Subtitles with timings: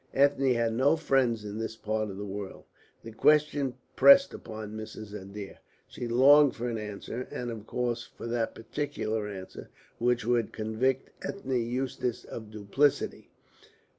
[0.15, 2.63] Ethne had no friends in this part of the world.
[3.03, 5.13] The question pressed upon Mrs.
[5.13, 5.59] Adair.
[5.87, 9.69] She longed for an answer, and of course for that particular answer
[9.99, 13.29] which would convict Ethne Eustace of duplicity.